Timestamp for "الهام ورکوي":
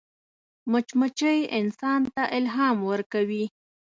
2.37-3.45